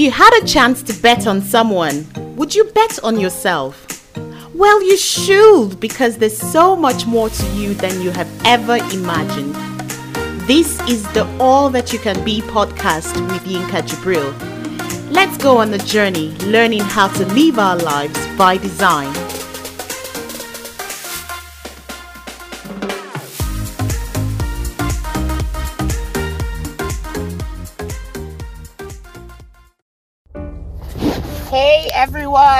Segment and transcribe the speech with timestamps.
[0.00, 3.86] If you had a chance to bet on someone, would you bet on yourself?
[4.54, 9.54] Well, you should because there's so much more to you than you have ever imagined.
[10.48, 14.32] This is the All That You Can Be podcast with Yinka Jibril.
[15.12, 19.12] Let's go on the journey learning how to live our lives by design.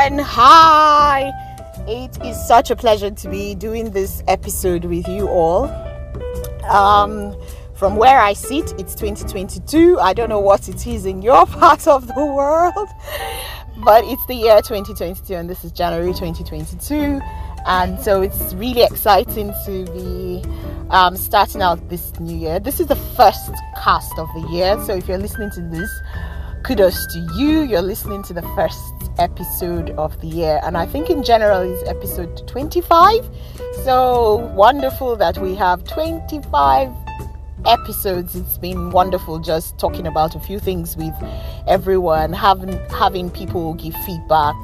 [0.00, 1.30] Everyone, hi!
[1.86, 5.64] It is such a pleasure to be doing this episode with you all.
[6.64, 7.36] Um,
[7.74, 9.98] from where I sit, it's 2022.
[10.00, 12.88] I don't know what it is in your part of the world,
[13.84, 17.20] but it's the year 2022, and this is January 2022.
[17.66, 20.42] And so it's really exciting to be
[20.88, 22.58] um, starting out this new year.
[22.58, 23.50] This is the first
[23.82, 25.90] cast of the year, so if you're listening to this,
[26.64, 27.62] kudos to you.
[27.62, 31.80] You're listening to the first episode of the year, and I think in general is
[31.88, 33.28] episode 25.
[33.84, 36.90] So wonderful that we have 25
[37.66, 38.34] episodes.
[38.34, 41.14] It's been wonderful just talking about a few things with
[41.68, 44.56] everyone, having having people give feedback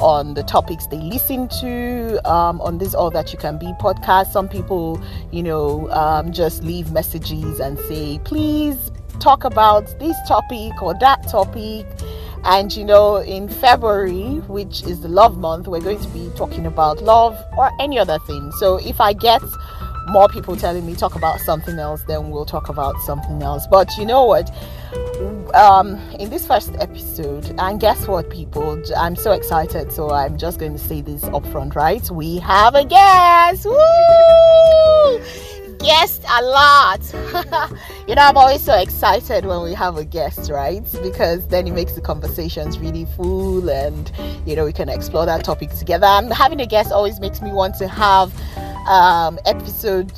[0.00, 4.32] on the topics they listen to um, on this all that you can be podcast
[4.32, 4.98] some people
[5.30, 8.90] you know um, just leave messages and say please
[9.20, 11.86] talk about this topic or that topic.
[12.44, 16.66] And you know, in February, which is the love month, we're going to be talking
[16.66, 18.50] about love or any other thing.
[18.58, 19.42] So if I get
[20.08, 23.66] more people telling me talk about something else, then we'll talk about something else.
[23.66, 24.50] But you know what?
[25.54, 28.82] Um, in this first episode, and guess what, people?
[28.96, 32.08] I'm so excited, so I'm just going to say this up front, right?
[32.10, 33.66] We have a guest!
[33.66, 35.59] Woo!
[35.80, 37.00] Guest a lot.
[38.08, 40.84] you know, I'm always so excited when we have a guest, right?
[41.02, 44.10] Because then it makes the conversations really full and,
[44.46, 46.06] you know, we can explore that topic together.
[46.06, 48.32] And having a guest always makes me want to have
[48.86, 50.12] um, episode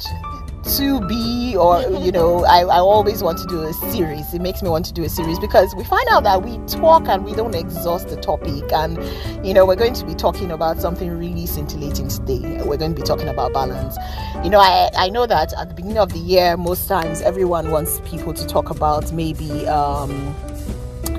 [0.64, 4.62] to be or you know I, I always want to do a series it makes
[4.62, 7.34] me want to do a series because we find out that we talk and we
[7.34, 8.96] don't exhaust the topic and
[9.44, 13.00] you know we're going to be talking about something really scintillating today we're going to
[13.00, 13.96] be talking about balance
[14.44, 17.70] you know I, I know that at the beginning of the year most times everyone
[17.70, 20.34] wants people to talk about maybe um,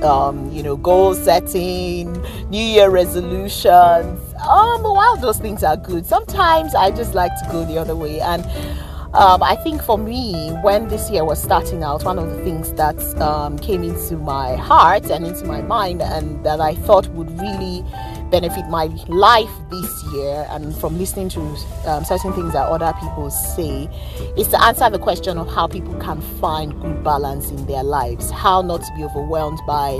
[0.03, 2.11] um, you know, goal setting,
[2.49, 4.19] New Year resolutions.
[4.45, 8.19] Um, while those things are good, sometimes I just like to go the other way.
[8.19, 8.43] And
[9.13, 12.73] um, I think for me, when this year was starting out, one of the things
[12.73, 17.29] that um, came into my heart and into my mind, and that I thought would
[17.39, 17.83] really
[18.31, 21.39] benefit my life this year, and from listening to
[21.85, 23.87] um, certain things that other people say,
[24.35, 28.31] is to answer the question of how people can find good balance in their lives,
[28.31, 29.91] how not to be overwhelmed by,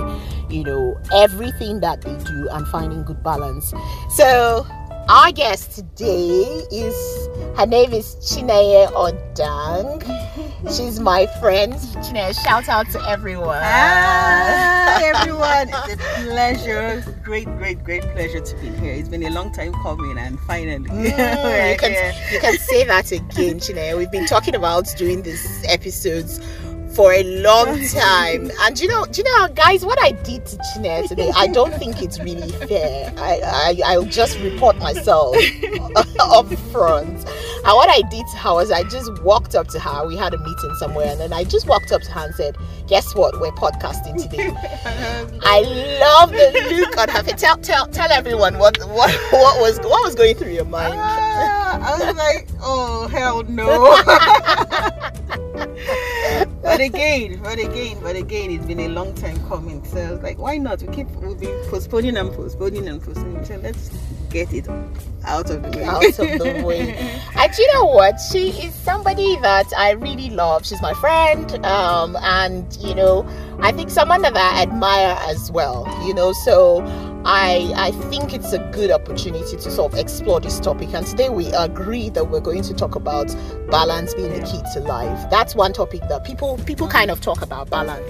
[0.50, 3.72] you know, everything that they do, and finding good balance.
[4.10, 4.66] So
[5.08, 10.02] our guest today is her name is Chineye Odang.
[10.74, 11.74] She's my friend.
[11.74, 13.60] Chineye, shout out to everyone.
[13.60, 15.68] Hi everyone.
[15.90, 17.04] It's a pleasure.
[17.22, 18.94] Great, great, great pleasure to be here.
[18.94, 20.88] It's been a long time coming and finally.
[20.88, 21.10] Mm, you,
[21.78, 23.96] can, you can say that again, Chineye.
[23.96, 26.40] We've been talking about doing these episodes
[26.94, 28.50] for a long time.
[28.60, 31.74] And you know, do you know, guys, what I did to Chineye today, I don't
[31.74, 33.12] think it's really fair.
[33.16, 35.36] I, I I'll just report myself
[36.20, 37.26] up front.
[37.66, 40.06] And what I did to her was I just walked up to her.
[40.06, 42.56] We had a meeting somewhere, and then I just walked up to her and said,
[42.88, 43.40] "Guess what?
[43.40, 44.52] We're podcasting today."
[45.42, 45.60] I
[46.00, 47.40] love the look on her face.
[47.40, 50.92] Tell, tell, tell everyone what what what was what was going through your mind.
[50.94, 53.96] Uh, I was like, "Oh hell no!"
[56.64, 59.84] But again, but again, but again, it's been a long time coming.
[59.84, 60.80] So like, why not?
[60.80, 63.44] We keep we've been postponing and postponing and postponing.
[63.44, 63.90] So let's
[64.30, 64.66] get it
[65.24, 65.84] out of the way.
[65.84, 66.92] Out of the way.
[67.36, 68.18] and you know what?
[68.32, 70.64] She is somebody that I really love.
[70.64, 71.64] She's my friend.
[71.66, 73.28] Um, and you know,
[73.60, 75.86] I think someone that I admire as well.
[76.06, 76.80] You know, so
[77.24, 80.92] I I think it's a good opportunity to sort of explore this topic.
[80.94, 83.34] And today we agree that we're going to talk about
[83.70, 85.30] balance being the key to life.
[85.30, 88.08] That's one topic that people people kind of talk about balance,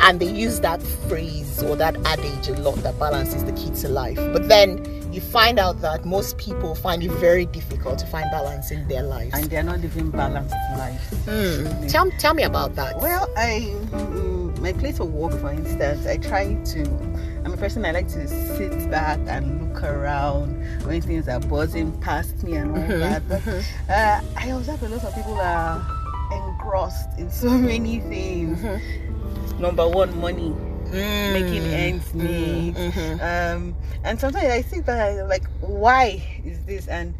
[0.00, 3.70] and they use that phrase or that adage a lot that balance is the key
[3.82, 4.16] to life.
[4.16, 4.82] But then
[5.12, 9.04] you find out that most people find it very difficult to find balance in their
[9.04, 9.32] lives.
[9.34, 11.08] And they're not living balanced life.
[11.26, 11.88] Mm.
[11.88, 12.98] Tell, tell me about that.
[12.98, 17.33] Well, I mm, my place of work, for instance, I try to.
[17.44, 20.56] I'm a person I like to sit back and look around
[20.86, 23.28] when things are buzzing past me and all Mhm, that.
[23.28, 23.46] But
[23.92, 25.84] uh, I observe a lot of people are
[26.32, 28.60] engrossed in so many things.
[28.60, 29.60] Mhm.
[29.60, 30.54] Number one, money.
[30.94, 32.74] making ends Mm, meet.
[32.76, 33.14] mhm.
[33.20, 33.74] Um,
[34.04, 36.86] and sometimes I think that like, why is this?
[36.86, 37.14] And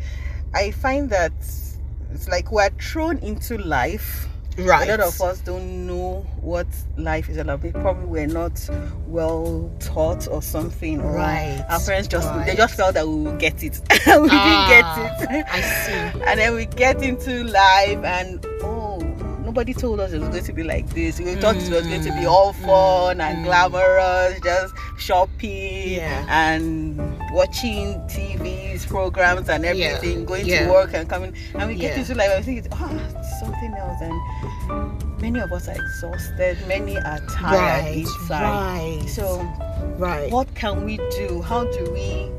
[0.55, 1.33] I find that
[2.13, 4.29] it's like we're thrown into life.
[4.57, 4.89] Right.
[4.89, 6.67] A lot of us don't know what
[6.97, 7.63] life is all about.
[7.63, 8.69] We probably we're not
[9.07, 11.01] well taught or something.
[11.01, 13.81] Or Right, Our parents just they just felt that we would get it.
[13.91, 15.47] we Ah, didn't get it.
[15.51, 16.21] I see.
[16.27, 18.99] and then we get into life and oh
[19.45, 22.03] nobody told us it was going to be like this we thought it was going
[22.03, 23.45] to be all fun and Mm.
[23.45, 26.25] glamorous just shopping Yeah.
[26.29, 26.97] and
[27.33, 28.01] watching
[28.75, 30.67] tvs programs and everything going Yeah.
[30.67, 32.01] to work and coming and we get Yeah.
[32.01, 36.59] into life and we think oh it's something else and many of us are exhausted
[36.69, 37.97] many are tired Right.
[37.99, 39.09] inside Right.
[39.09, 39.41] so
[39.99, 40.31] right.
[40.31, 42.31] what can we do how do we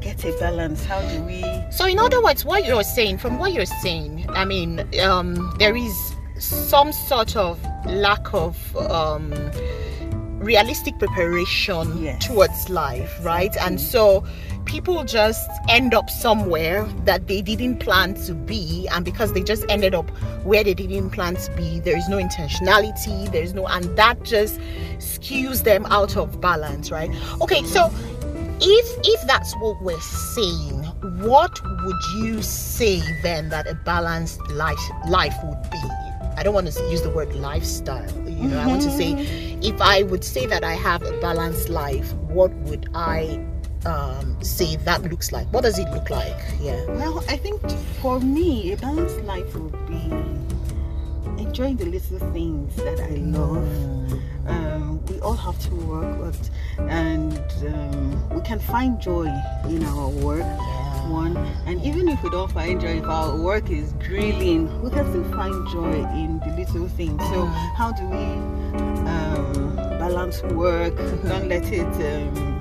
[0.00, 3.52] get a balance how do we So, in other words, what you're saying, from what
[3.52, 5.94] you're saying, I mean, um, there is
[6.38, 9.32] some sort of lack of um,
[10.38, 12.26] realistic preparation Yes.
[12.26, 13.54] towards life, right?
[13.60, 14.24] And so
[14.68, 19.64] people just end up somewhere that they didn't plan to be, and because they just
[19.68, 20.08] ended up
[20.44, 24.22] where they didn't plan to be, there is no intentionality, there is no, and that
[24.22, 24.60] just
[24.98, 27.10] skews them out of balance, right?
[27.40, 27.90] Okay, so
[28.60, 30.84] if if that's what we're saying
[31.22, 35.78] what would you say then that a balanced life life would be
[36.36, 39.62] i don't want to use the word lifestyle you know i want to say mm-hmm.
[39.62, 43.40] if i would say that i have a balanced life what would i
[43.86, 47.60] um say that looks like what does it look like yeah Well, I think
[48.00, 50.02] for me, a balanced life would be
[51.42, 53.68] enjoying the little things that I love.
[54.46, 56.50] Um, we all have to work, but
[56.88, 59.26] and um, we can find joy
[59.68, 60.46] in our work.
[61.08, 61.36] One,
[61.66, 65.24] and even if we don't find joy, if our work is drilling, we can still
[65.32, 67.20] find joy in the little things.
[67.30, 67.74] So, Mm.
[67.76, 68.26] how do we
[69.08, 70.96] um, balance work?
[71.24, 72.57] Don't let it.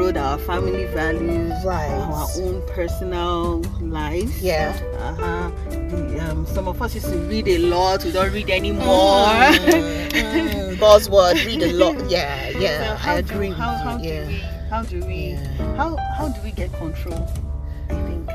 [0.00, 1.90] Erode our family values, Right.
[1.90, 4.40] our own personal lives.
[4.42, 5.50] yeah Uh-huh.
[5.68, 8.02] The, um, some of us used to read a lot.
[8.04, 9.26] We don't read anymore.
[9.28, 13.96] Mm, mm, buzzword read a lot yeah yeah So how i do- agree how, how
[13.98, 15.76] you do we how do we Yeah.
[15.76, 17.28] how how do we get control?
[17.90, 18.30] I think.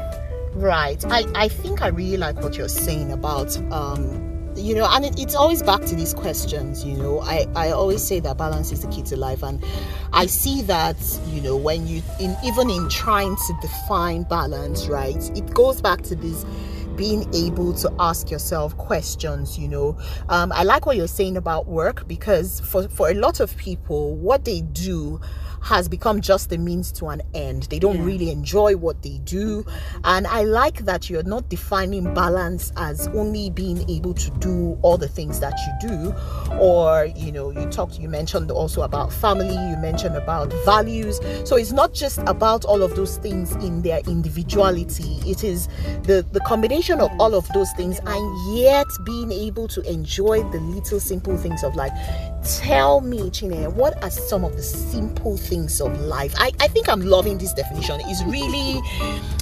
[0.53, 1.03] Right.
[1.09, 4.24] I, I think I really like what you're saying about, um,
[4.65, 7.21] you know, and it, it's always back to these questions, you know.
[7.21, 9.43] I, I always say that balance is the key to life.
[9.43, 9.63] And
[10.11, 10.97] I see that,
[11.27, 16.01] you know, when you, in even in trying to define balance, right, it goes back
[16.03, 16.45] to this
[16.95, 19.97] being able to ask yourself questions you know
[20.29, 24.15] um, i like what you're saying about work because for, for a lot of people
[24.15, 25.19] what they do
[25.65, 27.63] has become just a means to an end.
[27.71, 28.03] They don't Yeah.
[28.05, 29.65] really enjoy what they do.
[30.03, 34.95] And i like that you're not defining balance as only being able to do all
[34.97, 36.13] the things that you do.
[36.59, 41.19] Or you know you talked you mentioned also about family you mentioned about values.
[41.45, 45.19] So it's not just about all of those things in their individuality.
[45.25, 45.67] It is
[46.03, 50.59] the the combination of all of those things and yet being able to enjoy the
[50.59, 51.91] little simple things of life
[52.45, 56.33] tell me Chine, what are some of the simple things of life?
[56.37, 58.01] I, I think i'm loving this definition.
[58.05, 58.81] It's really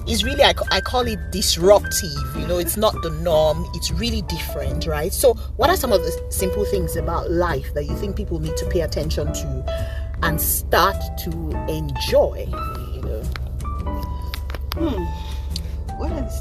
[0.08, 2.36] it's really I, I call it disruptive.
[2.38, 3.66] You know it's not the norm.
[3.74, 5.14] It's really different right?
[5.14, 8.58] So what are some of the simple things about life that you think people need
[8.58, 11.32] to pay attention to and start to
[11.68, 12.48] enjoy
[12.94, 13.22] you know?
[14.76, 15.23] Hmm.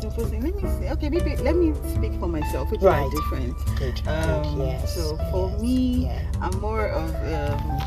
[0.05, 0.45] What are the simple things?
[0.45, 0.93] Let me see.
[0.93, 3.03] Okay, maybe let me speak for myself, which Right.
[3.03, 3.55] are different.
[3.79, 6.21] good, Um, good yes So for yes, me, yeah.
[6.41, 7.83] I'm more of um,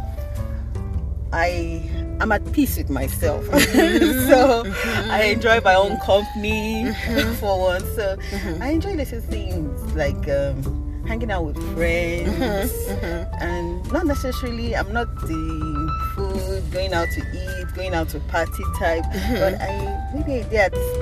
[1.33, 1.89] I
[2.21, 3.43] I'm at peace with myself.
[3.45, 4.27] Mm-hmm.
[4.29, 4.63] so
[5.11, 7.33] I enjoy my own company Mm-hmm.
[7.41, 7.83] for one.
[7.95, 8.17] So
[8.61, 13.43] I enjoy little things like um, hanging out with friends Mm-hmm.
[13.43, 18.63] and not necessarily I'm not the food going out to eat, going out to party
[18.79, 19.35] type, Mm-hmm.
[19.35, 20.95] but I maybe a day at the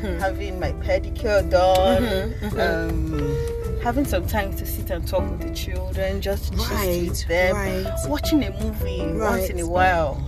[0.00, 2.02] spa, having my pedicure done,
[2.40, 2.60] Mm-hmm.
[2.60, 7.54] um, having some time to sit and talk with the children, just Right, with them,
[7.56, 7.94] right.
[8.08, 10.22] watching a movie once in a while,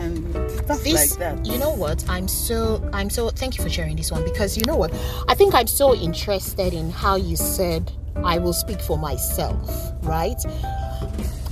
[0.00, 1.46] and stuff this like that.
[1.46, 4.62] you know what i'm so i'm so thank you for sharing this one because you
[4.66, 4.92] know what
[5.28, 7.90] i think i'm so interested in how you said
[8.22, 9.70] i will speak for myself
[10.02, 10.36] right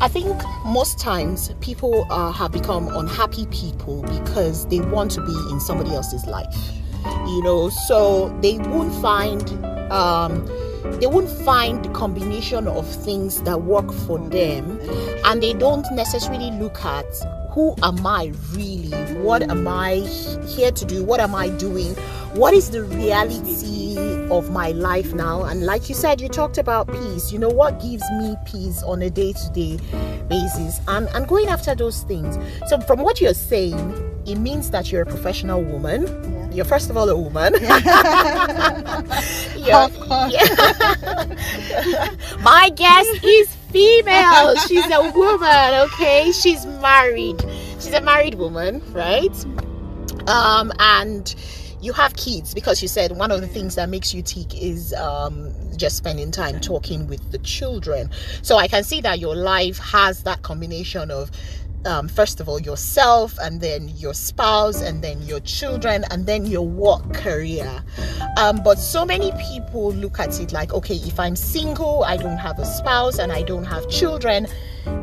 [0.01, 5.33] I think most times people uh, have become unhappy people because they want to be
[5.51, 6.55] in somebody else's life,
[7.27, 7.69] you know.
[7.87, 9.43] So they won't find
[9.93, 10.47] um,
[11.01, 14.79] they won't find the combination of things that work for them,
[15.25, 17.07] and they don't necessarily look at
[17.55, 18.91] who am I really?
[19.23, 19.99] What am I
[20.49, 21.05] here to do?
[21.05, 21.95] What am I doing?
[22.35, 23.97] What is the reality
[24.29, 25.45] of my life now?
[25.45, 27.33] And like you said, you talked about peace.
[27.33, 29.79] You know, what gives me peace on a day to day
[30.29, 30.81] basis?
[30.89, 32.37] And, and going after those things.
[32.67, 33.79] So, from what you're saying,
[34.27, 36.44] it means that you're a professional woman.
[36.55, 37.55] You're first of all a woman.
[39.73, 40.35] Of course.
[42.43, 44.57] My guest is female.
[44.57, 46.33] She's a woman, okay?
[46.33, 47.41] She's married.
[47.81, 49.35] She's a married woman, right?
[50.29, 51.35] Um, and
[51.81, 54.95] you have kids because you said one of the things that makes you tick is
[54.95, 58.09] um just spending time talking with the children.
[58.43, 61.31] So I can see that your life has that combination of
[61.87, 66.47] um, first of all yourself and then your spouse and then your children and then
[66.47, 67.83] your work career.
[68.37, 72.39] Um, but so many people look at it like okay if i'm single i don't
[72.39, 74.47] have a spouse and i don't have children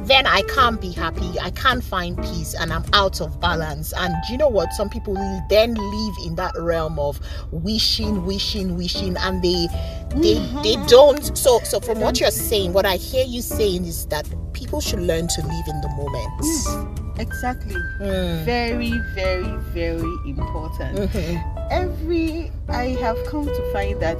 [0.04, 1.40] then i can't be happy.
[1.40, 3.94] I can't find peace and i'm out of balance.
[3.98, 4.72] And you know what?
[4.74, 7.20] Some people will then live in that realm of
[7.52, 9.68] wishing wishing wishing and they
[10.16, 11.36] they they don't.
[11.38, 14.28] So so from what you're saying what i hear you saying is that
[14.62, 17.75] people should learn to live in the moment Exactly.
[18.00, 18.46] Mm.
[18.46, 20.98] Very, very, very important.
[20.98, 21.68] Mhm.
[21.70, 24.18] Every I have come to find that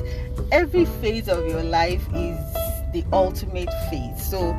[0.52, 2.38] every phase of your life is
[2.94, 4.22] the ultimate phase.
[4.30, 4.52] So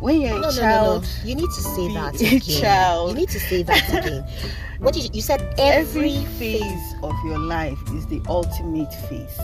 [0.00, 1.28] when you're a No, no, no, child, no.
[1.28, 2.40] You need to say that again.
[2.40, 3.10] child.
[3.10, 4.24] You need to say that again.
[4.78, 5.40] What did you, you said?
[5.58, 9.38] every Every, phase of your life is the ultimate phase.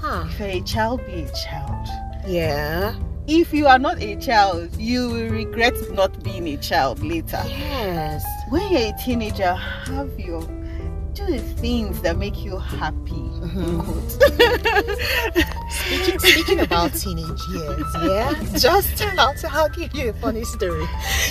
[0.00, 0.24] Huh.
[0.28, 1.86] If you're a child, be a child.
[2.26, 2.94] Yeah.
[3.28, 7.42] If you are not a child, you will regret not being a child later.
[7.46, 8.24] Yes.
[8.50, 10.42] When you're a teenager, have your
[11.14, 13.12] do the things that make you happy.
[13.42, 13.84] Mhm.
[15.72, 18.34] Speaking, speaking about teenage years, yeah.
[18.58, 20.86] Just I'll, I'll give you a funny story.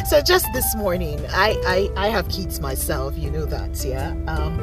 [0.07, 3.17] So just this morning, I I, I have kids myself.
[3.17, 4.09] You know that, yeah.
[4.27, 4.59] Um,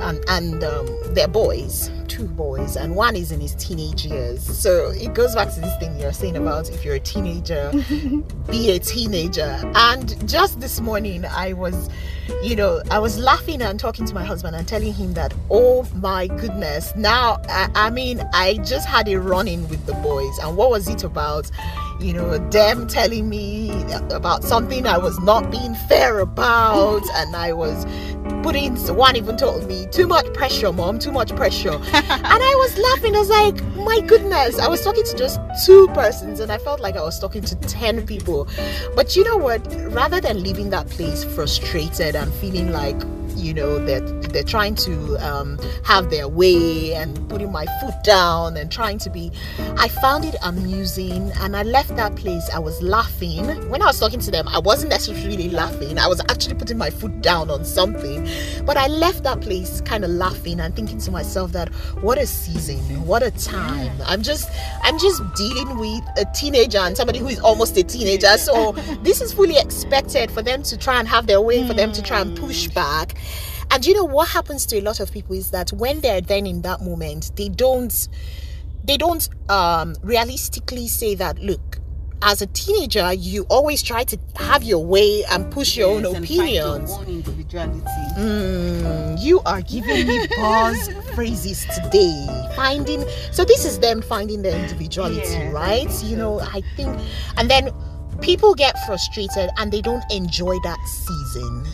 [0.00, 4.42] and and um, they're boys, two boys, and one is in his teenage years.
[4.42, 7.72] So it goes back to this thing you're saying about if you're a teenager,
[8.50, 9.60] be a teenager.
[9.74, 11.90] And just this morning, I was,
[12.42, 15.86] you know, I was laughing and talking to my husband and telling him that, oh
[15.96, 20.38] my goodness, now, I, I mean, I just had a run in with the boys.
[20.38, 21.50] And what was it about?
[22.00, 23.70] You know, them telling me
[24.10, 27.84] about something I was not being fair about, and I was
[28.42, 31.72] putting one even told me too much pressure mom too much pressure.
[32.30, 33.14] And i was laughing.
[33.14, 34.58] I was like my goodness.
[34.58, 37.54] I was talking to just two persons and i felt like i was talking to
[37.56, 38.48] 10 people.
[38.94, 39.60] But you know what?
[39.92, 43.00] Rather than leaving that place frustrated and feeling like
[43.40, 47.94] you know that they're, they're trying to um, have their way and putting my foot
[48.04, 49.30] down and trying to be
[49.78, 52.48] i found it amusing and i left that place.
[52.50, 53.46] I was laughing.
[53.68, 55.98] When i was talking to them i wasn't necessarily laughing.
[55.98, 58.28] I was actually putting my foot down on something
[58.64, 61.68] but i left that place kind of laughing and thinking to myself that
[62.02, 63.92] what a season what a time.
[64.06, 64.50] I'm just
[64.82, 68.36] i'm just dealing with a teenager and somebody who is almost a teenager.
[68.38, 71.92] So this is fully expected for them to try and have their way for them
[71.92, 73.16] to try and push back
[73.70, 76.46] and you know what happens to a lot of people is that when they're then
[76.46, 78.08] in that moment they don't
[78.84, 81.78] they don't um realistically say that look
[82.22, 86.12] as a teenager you always try to have your way and push your own Yes,
[86.12, 87.80] find opinions Your own individuality.
[88.18, 92.26] Mm, you are giving me buzz phrases today.
[92.56, 95.88] Finding so this is them finding their individuality, Yes, right?
[96.04, 96.16] You so.
[96.16, 96.98] know, I think,
[97.38, 97.70] and then
[98.20, 101.66] people get frustrated and they don't enjoy that season.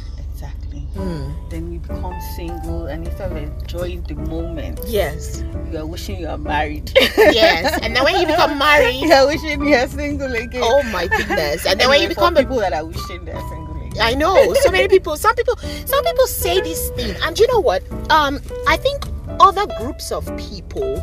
[0.96, 6.18] Mm, Then you become single, and instead of enjoying the moment, yes, you are wishing
[6.20, 6.90] you are married.
[7.16, 7.78] yes.
[7.82, 10.62] And then when you become married, you are wishing you are single again.
[10.64, 11.66] oh my goodness!
[11.66, 14.00] And then when you become a people that are wishing they are single again.
[14.00, 15.16] I know so many people.
[15.16, 17.82] Some people, some people say this thing, and you know what?
[18.10, 19.04] Um, I think
[19.40, 20.96] other groups of people,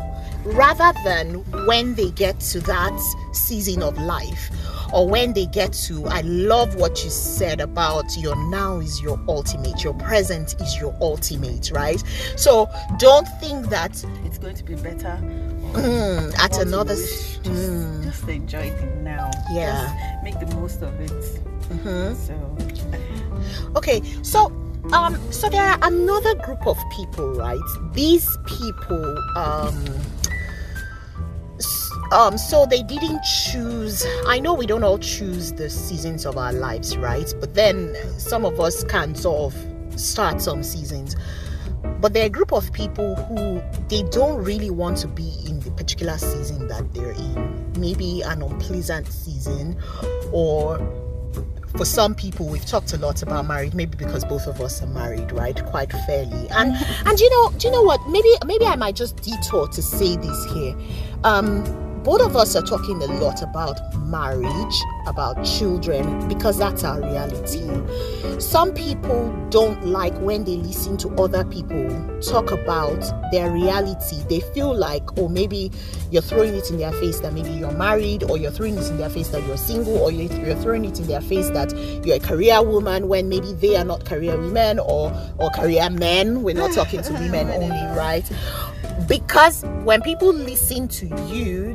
[0.44, 2.98] rather than when they get to that
[3.32, 4.50] season of life,
[4.94, 9.18] or when they get to, I love what you said about your now is your
[9.28, 12.02] ultimate, your present is your ultimate, right?
[12.36, 13.92] So don't think that
[14.24, 15.18] It's going to be better.
[15.72, 16.94] mm, at another.
[16.94, 19.30] wish, just, mm, just enjoy the now.
[19.52, 19.92] Yeah.
[19.92, 21.10] Just make the most of it.
[21.70, 22.14] mhm.
[22.16, 22.34] So
[23.76, 24.52] Okay, so
[24.92, 27.58] um so there are another group of people, right?
[27.92, 29.84] These people um
[32.12, 36.52] um so they didn't choose I know we don't all choose the seasons of our
[36.52, 37.32] lives, right?
[37.40, 41.16] But then some of us can sort of start some seasons.
[42.00, 45.60] But there are a group of people who they don't really want to be in
[45.60, 47.72] the particular season that they're in.
[47.78, 49.78] Maybe an unpleasant season
[50.32, 50.78] or
[51.76, 54.86] for some people we've talked a lot about married maybe because both of us are
[54.86, 56.72] married right quite fairly and
[57.04, 60.16] and you know do you know what maybe maybe i might just detour to say
[60.16, 60.72] this here
[61.24, 61.64] um
[62.04, 64.74] both of us are talking a lot about marriage,
[65.06, 67.70] about children, because that's our reality.
[68.38, 71.88] Some people don't like when they listen to other people
[72.20, 73.00] talk about
[73.32, 74.22] their reality.
[74.28, 75.72] They feel like, or oh, maybe
[76.10, 78.98] you're throwing it in their face that maybe you're married, or you're throwing it in
[78.98, 82.20] their face that you're single, or you're throwing it in their face that you're a
[82.20, 86.42] career woman when maybe they are not career women or, or career men.
[86.42, 88.30] We're not talking to women only, right?
[89.08, 91.74] Because when people listen to you,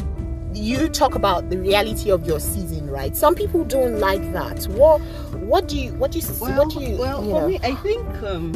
[0.53, 3.15] you talk about the reality of your season, right?
[3.15, 4.63] Some people don't like that.
[4.65, 4.99] What
[5.33, 7.47] what do you what do you well, what do you Well, you for know?
[7.47, 8.53] me, I think um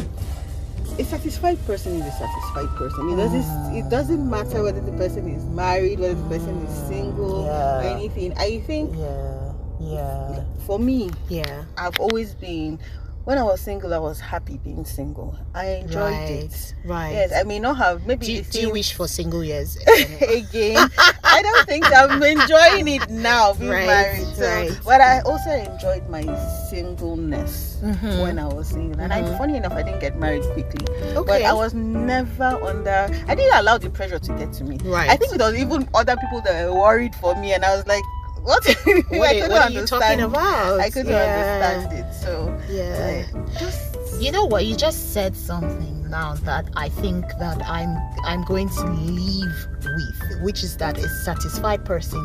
[0.99, 3.09] a satisfied person is a satisfied person.
[3.09, 7.45] It doesn't it doesn't matter whether the person is married, whether the person is single
[7.45, 7.79] Yeah.
[7.79, 8.33] or anything.
[8.37, 11.63] I think yeah, yeah, for me, yeah.
[11.77, 12.79] I've always been
[13.25, 15.37] when I was single, I was happy being single.
[15.55, 16.73] I enjoyed right, it.
[16.85, 17.11] right.
[17.11, 19.77] Yes, I may not have maybe do, do you wish for single years?
[20.21, 20.89] again.
[21.23, 21.85] I don't think.
[21.95, 24.27] I'm enjoying it now, being Right, married.
[24.35, 24.71] So, right.
[24.83, 26.23] but I also enjoyed my
[26.69, 28.21] singleness Mhm.
[28.23, 28.99] when I was single.
[28.99, 29.37] And I, Mhm.
[29.37, 30.85] funny enough, I didn't get married quickly.
[31.15, 31.23] Okay.
[31.25, 31.41] But.
[31.43, 33.07] I was never under.
[33.27, 34.77] I didn't allow the pressure to get to me.
[34.83, 35.09] Right.
[35.09, 37.85] I think it was even other people that were worried for me, and I was
[37.87, 38.03] like,
[38.43, 38.65] "What?
[38.65, 39.87] what, I are- couldn't what are you understand.
[39.87, 40.79] talking about?
[40.79, 41.79] I couldn't Yeah.
[41.81, 42.13] understand it.
[42.13, 43.25] So, Yeah.
[43.59, 43.79] just
[44.21, 44.65] You know what?
[44.65, 50.41] You just said something now that I think that I'm I'm going to leave with,
[50.43, 52.21] which is that a satisfied person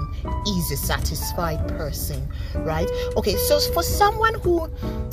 [0.47, 2.89] is a satisfied person, right?
[3.17, 4.69] Okay, so for someone who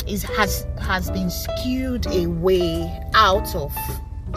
[0.05, 2.69] is has has been skewed away
[3.13, 3.71] out of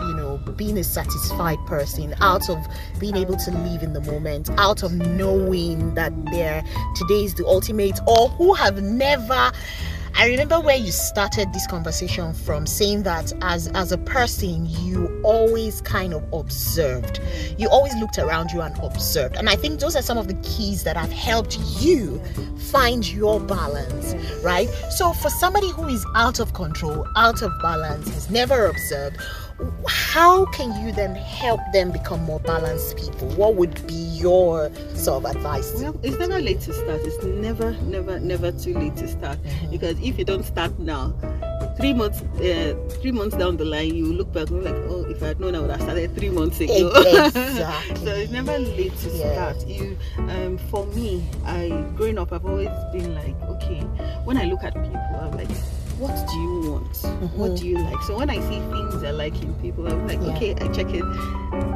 [0.00, 2.66] you know being a satisfied person out of
[2.98, 6.62] being able to live in the moment out of knowing that there
[6.96, 9.52] today is the ultimate or who have never
[10.20, 15.20] I remember where you started this conversation from saying that as as a person you
[15.22, 17.20] always kind of observed.
[17.56, 19.36] You always looked around you and observed.
[19.36, 22.20] And I think those are some of the keys that have helped you
[22.56, 24.68] find your balance, right?
[24.96, 29.18] So for somebody who is out of control, out of balance, has never observed,
[29.86, 33.28] how can you then help them become more balanced people?
[33.30, 35.72] What would be your sort of advice?
[35.76, 37.00] Well, it's never late to start.
[37.04, 39.38] It's never, never, never too late to start.
[39.42, 39.70] Mhm.
[39.70, 41.12] Because if you don't start now,
[41.76, 45.04] three months, uh, three months down the line, you look back and you're like, oh,
[45.08, 46.92] if I had known, I would have started three months ago.
[47.06, 47.96] Exactly.
[48.04, 49.32] so it's never late to Yeah.
[49.52, 49.66] start.
[49.68, 53.80] You, um, for me, I growing up, I've always been like, okay,
[54.24, 55.48] when I look at people, I'm like.
[55.98, 56.96] What do you want?
[57.36, 57.58] What Mhm.
[57.60, 58.00] do you like?
[58.06, 60.36] So when I see things I like in people, I'm like, Yeah.
[60.36, 61.02] okay, I check it.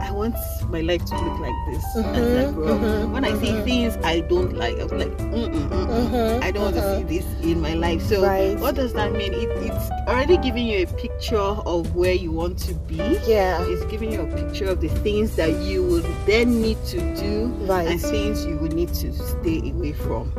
[0.01, 0.37] I want
[0.71, 2.81] my life to look like this as I Mhm, grow up.
[2.81, 6.43] mhm, When I see things I don't like, I'm like, mm-mm, mm-mm.
[6.43, 8.01] I don't want to see this in my life.
[8.03, 8.59] So Right.
[8.61, 9.33] what does that mean?
[9.35, 13.19] It, it's already giving you a picture of where you want to be.
[13.27, 13.65] Yeah.
[13.67, 17.47] It's giving you a picture of the things that you would then need to do
[17.67, 17.89] Right.
[17.89, 20.31] and things you would need to stay away from.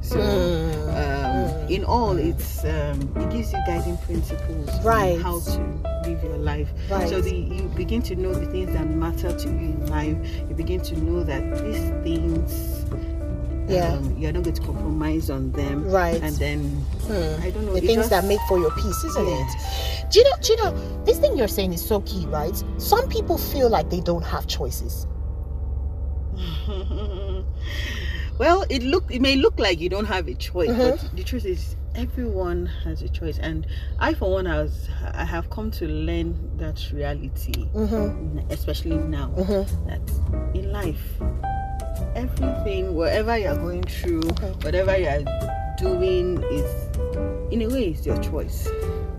[0.00, 0.50] So Mm,
[0.88, 0.94] mm.
[1.68, 5.20] In all, it's um, it gives you guiding principles on Right.
[5.20, 5.60] how to
[6.06, 6.68] live your life.
[6.90, 7.08] Right.
[7.08, 10.16] So the, you begin to know the things that matter to you in life.
[10.48, 12.84] You begin to know that these things,
[13.68, 13.92] Yeah.
[13.94, 15.90] um, you're not going to compromise on them.
[15.90, 16.20] Right.
[16.22, 16.60] And then
[17.06, 17.42] Hmm.
[17.42, 19.44] I don't know the things just- that make for your peace, isn't Yeah.
[19.46, 20.10] it?
[20.10, 20.36] Do you know?
[20.40, 21.04] Do you know?
[21.04, 22.56] This thing you're saying is so key, right?
[22.78, 25.06] Some people feel like they don't have choices.
[28.38, 30.90] well, it look it may look like you don't have a choice, Mhm.
[31.00, 33.38] but the truth is everyone has a choice.
[33.38, 33.66] And
[33.98, 38.38] I, for one, has I have come to learn that reality, Mm-hmm.
[38.50, 39.28] especially now.
[39.36, 39.86] Mm-hmm.
[39.88, 40.00] that
[40.54, 41.02] in life,
[42.14, 44.64] everything, whatever you're going through, Mhm.
[44.64, 45.24] whatever you're
[45.78, 46.88] doing, is
[47.50, 48.68] in a way, it's your choice.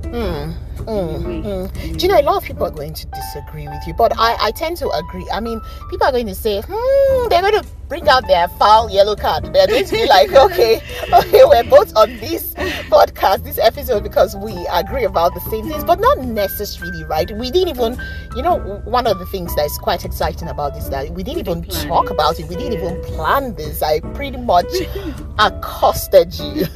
[0.04, 1.98] Mm, mm, mm.
[1.98, 4.38] Do you know a lot of people are going to disagree with you, but I,
[4.48, 5.28] I tend to agree.
[5.32, 8.90] I mean, people are going to say, hmm, they're going to bring out their foul
[8.90, 9.52] yellow card.
[9.52, 10.80] They're going to be like, okay,
[11.14, 15.84] okay, we're both on this podcast, this episode, because we agree about the same things,
[15.84, 17.30] but not necessarily, right?
[17.36, 18.00] We didn't even,
[18.36, 21.40] you know, one of the things that is quite exciting about this that we didn't
[21.40, 22.48] even talk about it.
[22.48, 23.82] We didn't even plan this.
[23.82, 24.72] I pretty much
[25.40, 26.68] accosted you.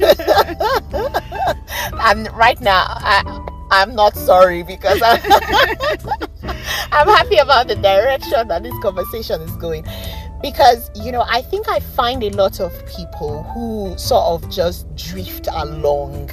[2.00, 5.20] and right now, I, I'm not sorry because I'm,
[6.92, 9.84] I'm happy about the direction that this conversation is going.
[10.44, 14.94] Because, you know, I think I find a lot of people who sort of just
[14.94, 16.30] drift along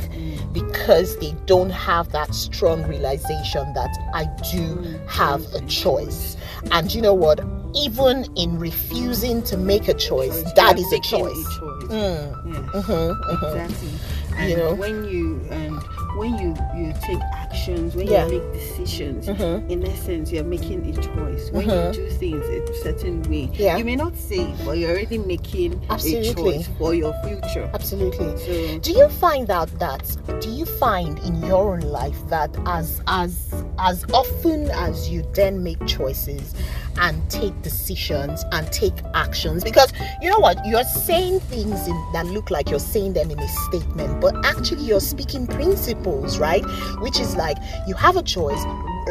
[0.51, 6.35] because they don't have that strong realization that I do have a choice.
[6.73, 7.39] And you know what?
[7.73, 11.47] Even in refusing to make a choice, that is a choice.
[11.87, 12.85] Mm, Yes.
[12.85, 13.63] mhm, mhm.
[13.63, 13.89] Exactly.
[14.37, 14.73] and You know.
[14.73, 15.81] when you and
[16.15, 18.25] when you you take actions, when Yeah.
[18.27, 19.69] you make decisions, Mhm.
[19.69, 21.51] in essence, you're making a choice.
[21.51, 21.95] When Mhm.
[21.95, 23.77] you do things a certain way, Yeah.
[23.77, 26.29] you may not say it, but you're already making Absolutely.
[26.55, 27.69] a choice for your future.
[27.73, 28.37] Absolutely.
[28.37, 30.03] So Do you find out that
[30.41, 33.31] do you find in your own life that as as
[33.79, 36.53] as often as you then make choices
[36.97, 39.63] and take decisions and take actions.
[39.63, 40.65] Because you know what?
[40.65, 44.83] You're saying things in, that look like you're saying them in a statement but actually
[44.83, 46.63] you're speaking principles right?
[46.99, 48.63] Which is like you have a choice.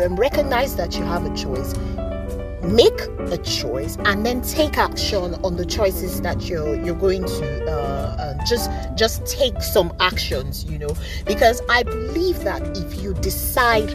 [0.03, 1.75] Um, recognize that you have a choice
[2.63, 3.01] make
[3.33, 8.17] a choice and then take action on the choices that you're you're going to uh,
[8.19, 10.95] uh, just just take some actions you know?
[11.27, 13.95] Because i believe that if you decide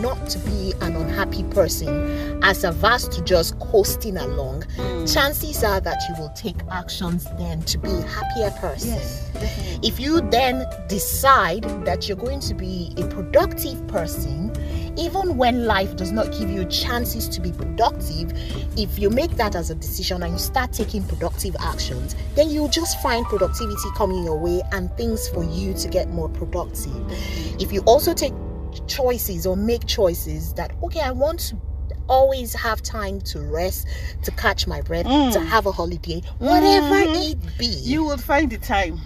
[0.00, 4.64] not to be an unhappy person as averse to just coasting along
[5.06, 8.90] chances are that you will take actions then to be a happier person.
[8.90, 9.30] Yes,
[9.82, 14.45] if you then decide that you're going to be a productive person,
[14.96, 18.32] even when life does not give you chances to be productive,
[18.78, 22.68] if you make that as a decision and you start taking productive actions, then you'll
[22.68, 26.94] just find productivity coming your way and things for you to get more productive.
[27.60, 28.32] If you also take
[28.86, 31.56] choices or make choices that, okay, I want to
[32.08, 33.86] always have time to rest,
[34.22, 35.32] to catch my breath, Mm.
[35.32, 37.32] to have a holiday, whatever Mhm.
[37.32, 37.66] it be.
[37.66, 39.00] You will find the time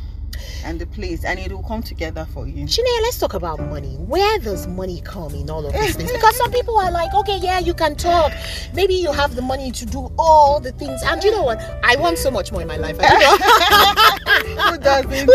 [0.64, 2.64] and the place, and it will come together for you.
[2.64, 3.96] Chineye, let's talk about money.
[3.96, 6.12] Where does money come in all of these things?
[6.12, 8.32] Because some people are like, okay, yeah, you can talk.
[8.74, 11.02] Maybe you have the money to do all the things.
[11.04, 11.60] And you know what?
[11.82, 12.96] I want so much more in my life.
[13.00, 13.06] I
[14.70, 15.26] Who doesn't?
[15.26, 15.28] don't.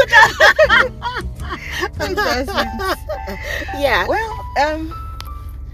[2.01, 2.99] Who doesn't?
[3.79, 4.07] yeah.
[4.07, 5.04] Well, um,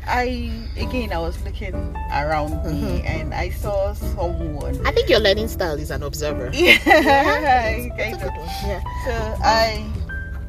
[0.08, 1.76] I again I was looking
[2.12, 3.06] around me Mhm.
[3.06, 4.80] and I saw someone.
[4.86, 6.52] I think your learning style is an observer.
[6.54, 8.32] Yeah, a kind of.
[8.66, 8.82] Yeah.
[9.06, 9.86] So I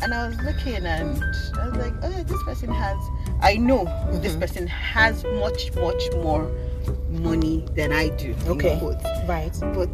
[0.03, 1.23] and I was looking and
[1.61, 2.97] I was like, oh, this person has.
[3.41, 3.85] I know
[4.21, 4.41] this Mhm.
[4.41, 6.51] person has much, much more
[7.11, 8.35] money than I do.
[8.47, 8.81] Okay.
[9.29, 9.53] Right.
[9.75, 9.91] But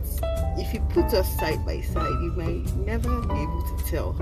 [0.57, 4.14] if you put us side by side, you might never be able to tell.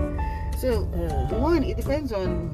[0.61, 1.38] So Mm.
[1.38, 2.51] one, it depends on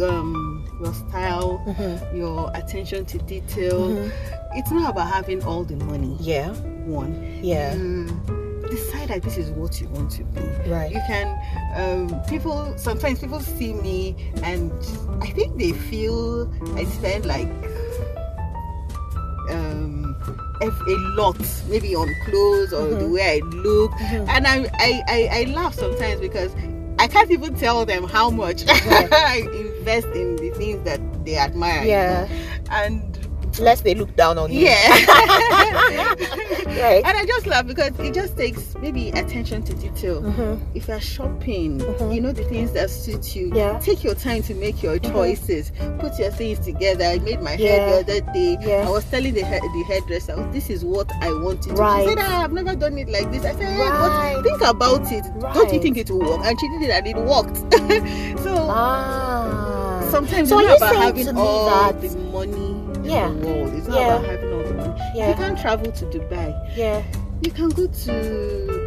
[0.00, 0.51] um
[0.82, 2.16] your style, Mhm.
[2.16, 3.88] your attention to detail.
[3.90, 4.12] Mhm.
[4.54, 6.16] It's not about having all the money.
[6.20, 6.50] Yeah.
[6.84, 7.74] One, Yeah.
[8.70, 10.40] decide that this is what you want to be.
[10.70, 10.90] Right.
[10.90, 11.28] You can.
[11.76, 14.72] Um, people sometimes people see me and
[15.20, 17.48] I think they feel I spend like
[19.50, 20.16] um
[20.62, 21.36] a lot
[21.68, 23.12] maybe on clothes or the Mhm.
[23.12, 24.28] way I look Mhm.
[24.28, 26.52] and I, I, I, I laugh sometimes because
[26.98, 29.08] I can't even tell them how much Yeah.
[29.10, 29.48] I
[29.82, 31.82] invest in the things that they admire.
[31.82, 32.26] you Yeah.
[32.26, 32.28] know.
[32.70, 33.18] And
[33.60, 34.60] Lest they look down on you.
[34.60, 34.88] yeah.
[36.82, 37.02] Right.
[37.04, 40.22] and I just laugh because it just takes maybe attention to detail.
[40.22, 40.58] Mhm.
[40.74, 42.14] If you're shopping, Mhm.
[42.14, 43.52] you know the things that suit you.
[43.54, 43.78] Yeah.
[43.78, 45.12] Take your time to make your Mhm.
[45.12, 45.70] choices.
[45.98, 47.04] Put your things together.
[47.04, 47.68] I made my Yeah.
[47.76, 48.56] hair the other day.
[48.62, 48.86] Yeah.
[48.88, 51.82] I was telling the hair, the hairdresser, "Oh, this is what I want you to.
[51.82, 52.04] Right.
[52.04, 53.44] She said, ah, I've never done it like this.
[53.44, 54.32] I said, hey, Right.
[54.36, 55.24] but think about it.
[55.36, 55.54] Right.
[55.54, 56.40] Don't you think it will work?
[56.46, 57.56] And she did it and it worked.
[58.42, 59.41] so Ah.
[60.12, 62.64] Sometimes So it's not you about having all that- the money
[63.12, 63.28] Yeah.
[63.28, 63.72] in the world.
[63.78, 64.14] It's not Yeah.
[64.16, 64.94] about having all the money.
[65.16, 65.28] Yeah.
[65.30, 67.02] you can't travel to Dubai, Yeah.
[67.44, 68.12] You can go to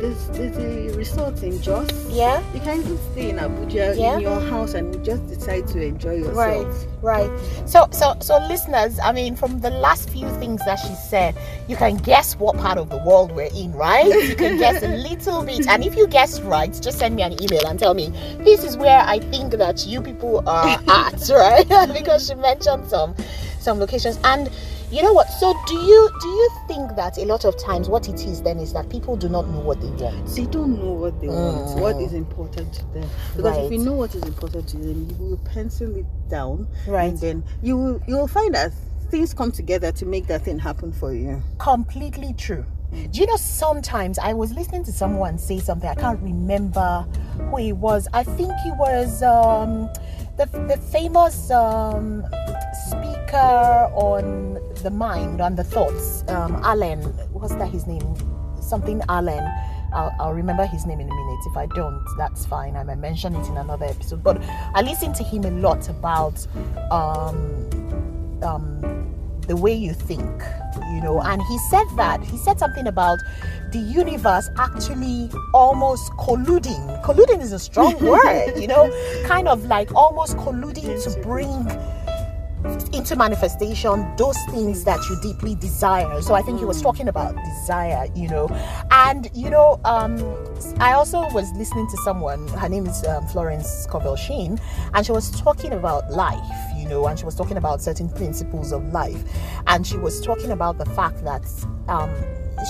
[0.02, 1.90] there's there's a resort in Jos.
[2.10, 2.42] Yeah.
[2.54, 4.16] You can even stay in Abuja Yeah.
[4.16, 6.36] in your house and you just decide to enjoy yourself.
[6.38, 7.40] Right, right.
[7.66, 9.00] So, so, so, listeners.
[9.00, 11.36] I mean, from the last few things that she said,
[11.68, 14.06] you can guess what part of the world we're in, right?
[14.06, 17.34] You can guess a little bit, and if you guess right, just send me an
[17.42, 21.68] email and tell me this is where I think that you people are at, right?
[21.94, 23.16] because she mentioned some,
[23.66, 24.50] some locations, and
[24.92, 25.28] you know what?
[25.28, 28.60] So, do you do you think that a lot of times what it is then
[28.60, 30.28] is that people do not know what they want?
[30.28, 31.82] They don't know what they want, Mm.
[31.82, 33.10] what is important to them.
[33.36, 37.10] Because if you know what is important to them, you will pencil it down, Right.
[37.10, 38.72] and then you will you will find that
[39.10, 41.42] things come together to make that thing happen for you.
[41.58, 42.64] completely true.
[43.12, 47.06] Do you know sometimes I was listening to someone say something, I can't remember
[47.50, 48.08] who it was.
[48.14, 49.90] I think he was um,
[50.38, 52.26] the, the famous um,
[52.88, 57.02] speaker on the mind, on the thoughts, um, Alan.
[57.32, 58.16] What's that his name?
[58.62, 59.44] Something Alan.
[59.94, 61.40] I'll, I'll remember his name in a minute.
[61.46, 62.76] If I don't, that's fine.
[62.76, 64.24] I might mention it in another episode.
[64.24, 66.46] But I listened to him a lot about
[66.92, 67.70] um,
[68.44, 69.15] um,
[69.48, 70.44] the way you think,
[70.94, 71.22] you know.
[71.22, 73.20] And he said that he said something about
[73.72, 77.04] the universe actually almost colluding.
[77.04, 78.90] Colluding is a strong word, you know,
[79.26, 81.68] kind of like almost colluding to bring
[82.94, 86.22] into manifestation those things that you deeply desire.
[86.22, 88.48] So I think he was talking about desire, you know.
[88.92, 90.18] And you know, um,
[90.80, 92.48] I also was listening to someone.
[92.50, 94.60] Her name is um, Florence Scovel Shinn,
[94.94, 98.72] and she was talking about life, you know, and she was talking about certain principles
[98.72, 99.22] of life,
[99.66, 101.46] and she was talking about the fact that.
[101.88, 102.14] Um,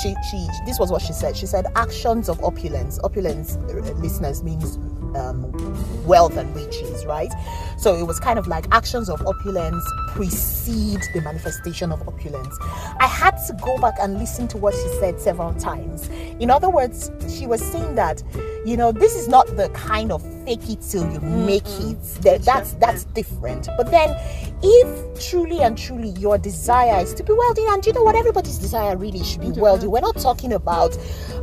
[0.01, 4.41] she she this was what she said she said actions of opulence opulence uh, listeners
[4.41, 4.79] means
[5.15, 7.31] um, wealth and riches, right?
[7.77, 12.57] So it was kind of like actions of opulence precede the manifestation of opulence.
[12.99, 16.07] I had to go back and listen to what she said several times.
[16.39, 18.23] In other words, she was saying that,
[18.65, 21.91] you know, this is not the kind of fake it till you make mm-hmm.
[21.91, 22.21] it.
[22.21, 23.67] That, that's that's different.
[23.77, 24.15] But then
[24.63, 28.57] if truly and truly your desire is to be wealthy, and you know what, everybody's
[28.57, 29.87] desire really should be wealthy.
[29.87, 30.97] We're not talking about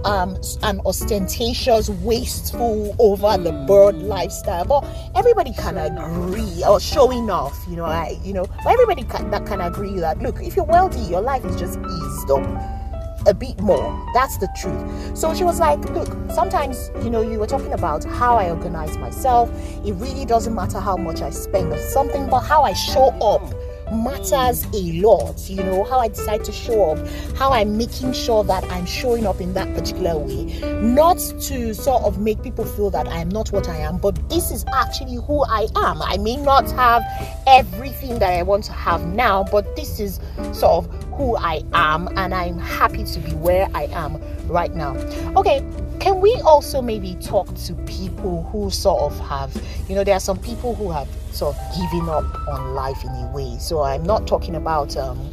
[0.04, 7.58] um, an ostentatious, wasteful, over the bird lifestyle, but everybody can agree or showing off.
[7.68, 11.00] You know, I you know, everybody can, that can agree that look, if you're wealthy,
[11.00, 12.81] your life is just eased up
[13.26, 14.10] a bit more.
[14.14, 15.16] That's the truth.
[15.16, 18.96] So she was like, Look, sometimes, you know, you were talking about how I organize
[18.98, 19.50] myself.
[19.84, 23.42] It really doesn't matter how much I spend on something, but how I show up
[23.92, 25.48] matters a lot.
[25.48, 27.06] You know, how I decide to show up,
[27.36, 30.60] how I'm making sure that I'm showing up in that particular way.
[30.80, 34.50] Not to sort of make people feel that I'm not what I am, but this
[34.50, 36.02] is actually who I am.
[36.02, 37.02] I may not have
[37.46, 40.20] everything that I want to have now, but this is
[40.52, 44.96] sort of who I am, and I'm happy to be where I am right now.
[45.36, 45.64] Okay,
[46.00, 49.54] can we also maybe talk to people who sort of have,
[49.88, 53.10] you know, there are some people who have sort of given up on life in
[53.10, 53.56] a way.
[53.58, 55.30] So I'm not talking about um,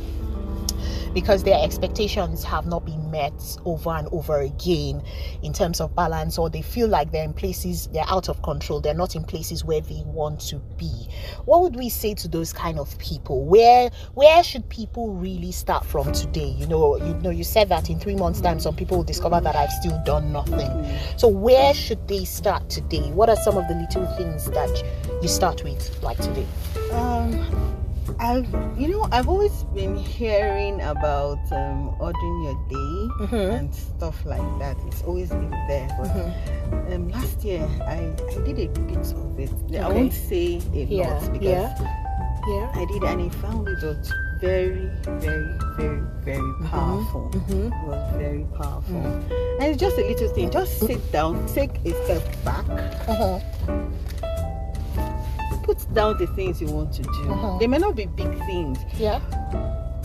[1.13, 3.34] because their expectations have not been met
[3.65, 5.02] over and over again
[5.43, 8.82] in terms of balance, or they feel like they're in places they're out of control,
[8.82, 11.08] they're not in places where they want to be.
[11.45, 13.45] What would we say to those kind of people?
[13.45, 16.50] Where where should people really start from today?
[16.50, 19.39] You know, you know, you said that in three months' time, some people will discover
[19.41, 20.69] that I've still done nothing.
[21.17, 23.12] So where should they start today?
[23.12, 24.84] What are some of the little things that
[25.22, 26.45] you start with, like today?
[26.91, 27.79] Um
[28.19, 33.36] I've, you know, I've always been hearing about um, ordering your day mm-hmm.
[33.36, 34.78] and stuff like that.
[34.88, 35.88] It's always been there.
[36.00, 36.93] But mm-hmm.
[36.93, 39.52] um, last year, I, I did a bit of it.
[39.65, 39.80] Okay.
[39.80, 41.10] I won't say a yeah.
[41.10, 41.76] lot because yeah.
[42.48, 42.72] yeah.
[42.76, 46.67] I did, and I found it was very, very, very, very mm-hmm.
[46.67, 47.30] powerful.
[47.34, 47.67] Mm-hmm.
[47.67, 48.95] It was very powerful.
[48.95, 49.60] Mm.
[49.60, 50.50] And it's just a little thing.
[50.50, 52.65] Just sit down, take a step back.
[53.08, 53.39] Uh-huh
[55.69, 57.10] put down the things you want to do.
[57.10, 57.60] Mm-hmm.
[57.60, 58.79] They may not be big things.
[58.97, 59.19] Yeah.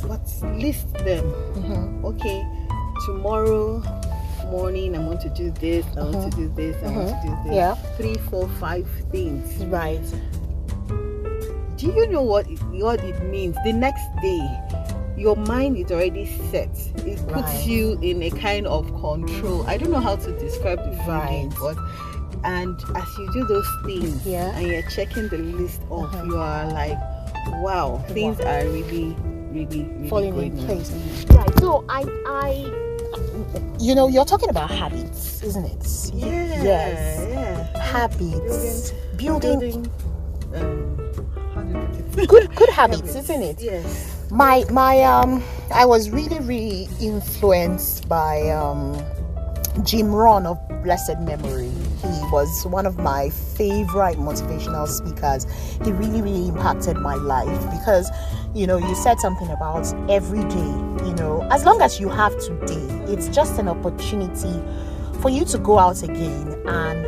[0.07, 1.25] But list them.
[1.57, 2.05] Mm-hmm.
[2.05, 2.47] Okay,
[3.07, 3.83] tomorrow
[4.51, 7.35] morning I want to do this, I want to do this, I want to do
[7.45, 7.55] this.
[7.55, 7.75] Yeah.
[7.97, 9.65] Three, four, five things.
[9.65, 10.05] Right.
[11.77, 13.57] Do you know what it, what it means?
[13.65, 14.45] The next day,
[15.17, 16.69] your mind is already set.
[17.07, 17.67] It puts right.
[17.67, 19.67] you in a kind of control.
[19.67, 21.51] I don't know how to describe the feeling, right.
[21.59, 21.77] but
[22.45, 24.57] and as you do those things yeah.
[24.57, 26.25] and you're checking the list off uh-huh.
[26.25, 26.99] you are like
[27.63, 28.61] wow things wow.
[28.61, 29.17] are really
[29.51, 30.91] really, really falling in place.
[31.31, 32.51] Right so i i
[33.79, 36.11] you know you're talking about habits isn't it?
[36.15, 37.27] Yeah yes.
[37.29, 37.83] yeah.
[37.83, 38.93] Habits.
[39.17, 39.91] Building, building,
[40.55, 40.97] um,
[42.27, 43.61] good good habits, habits, isn't it?
[43.61, 44.27] yes.
[44.31, 49.01] My my um i was really really influenced by um
[49.83, 51.73] Jim Rohn of blessed memory.
[52.05, 55.47] He was one of my favorite motivational speakers.
[55.85, 58.11] He really, really impacted my life because,
[58.55, 62.39] you know, you said something about every day, you know, as long as you have
[62.39, 64.63] today, it's just an opportunity
[65.21, 67.07] for you to go out again and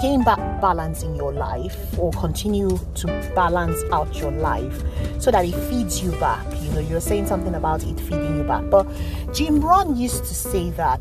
[0.00, 4.82] gain back balance in your life or continue to balance out your life
[5.20, 6.44] so that it feeds you back.
[6.60, 8.68] You know, you're saying something about it feeding you back.
[8.68, 8.86] But
[9.32, 11.00] Jim Rohn used to say that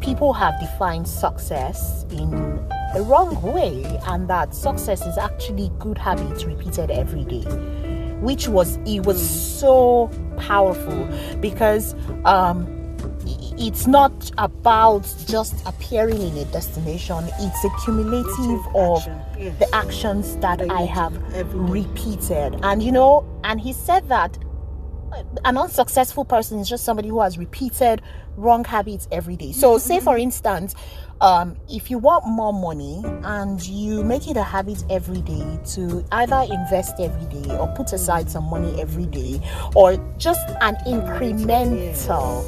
[0.00, 2.32] people have defined success in
[2.94, 7.44] a wrong way, and that success is actually good habits repeated every day.
[8.20, 11.06] Which was it was so powerful
[11.40, 12.76] because um,
[13.58, 19.06] it's not about just appearing in a destination it's a cumulative of
[19.38, 19.58] yes.
[19.58, 21.14] the actions that i have
[21.54, 24.36] repeated and you know and he said that
[25.44, 28.02] an unsuccessful person is just somebody who has repeated
[28.36, 29.52] wrong habits every day.
[29.52, 30.74] So, say for instance,
[31.20, 36.04] um, if you want more money and you make it a habit every day to
[36.12, 39.40] either invest every day or put aside some money every day
[39.74, 42.44] or just an incremental,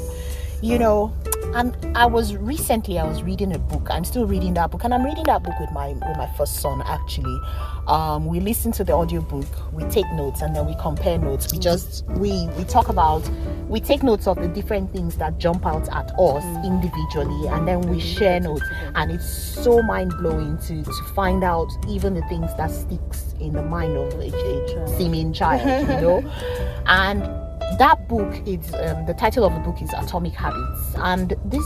[0.61, 1.15] you know,
[1.55, 3.87] and I was recently I was reading a book.
[3.89, 6.57] I'm still reading that book, and I'm reading that book with my with my first
[6.57, 6.81] son.
[6.85, 7.39] Actually,
[7.87, 11.51] um, we listen to the audiobook, we take notes, and then we compare notes.
[11.51, 13.27] We just we we talk about
[13.67, 17.81] we take notes of the different things that jump out at us individually, and then
[17.81, 18.65] we share notes.
[18.95, 23.53] And it's so mind blowing to to find out even the things that sticks in
[23.53, 26.31] the mind of a, a seeming child, you know,
[26.85, 30.95] and that book is um, the title of the book is atomic habits.
[30.97, 31.65] And this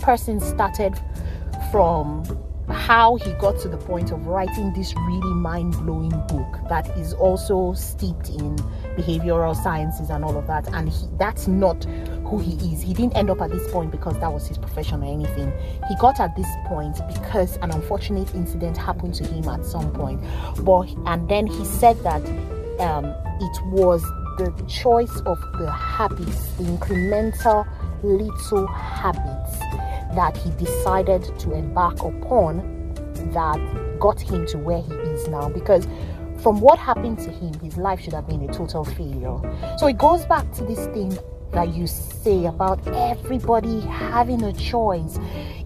[0.00, 0.98] person started
[1.70, 2.24] from
[2.68, 7.72] how he got to the point of writing this really mind-blowing book that is also
[7.74, 8.56] steeped in
[8.96, 10.68] behavioral sciences and all of that.
[10.72, 11.84] And he, that's not
[12.24, 12.80] who he is.
[12.80, 15.52] He didn't end up at this point because that was his profession or anything.
[15.88, 20.22] He got at this point because an unfortunate incident happened to him at some point.
[20.62, 22.22] But and then he said that
[22.80, 23.06] um,
[23.40, 24.04] it was
[24.48, 27.66] the choice of the habits, the incremental
[28.02, 29.58] little habits
[30.14, 32.94] that he decided to embark upon
[33.32, 33.58] that
[33.98, 35.48] got him to where he is now.
[35.48, 35.86] Because
[36.42, 39.38] from what happened to him, his life should have been a total failure.
[39.78, 41.16] So it goes back to this thing
[41.52, 45.18] that you say about everybody having a choice.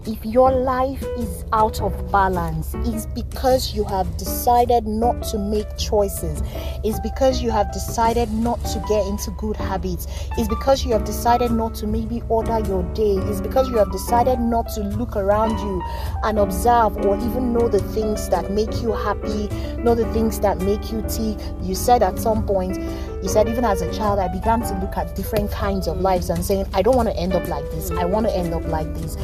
[0.07, 5.65] If your life is out of balance, it's because you have decided not to make
[5.79, 6.43] choices.
[6.83, 10.05] It's because you have decided not to get into good habits.
[10.37, 13.15] It's because you have decided not to maybe order your day.
[13.15, 15.81] It's because you have decided not to look around you
[16.21, 20.59] and observe or even know the things that make you happy, know the things that
[20.59, 21.43] make you tick.
[21.63, 22.77] You said at some point,
[23.23, 26.29] you said even as a child, I began to look at different kinds of lives
[26.29, 27.89] and saying, I don't want to end up like this.
[27.89, 29.17] I want to end up like this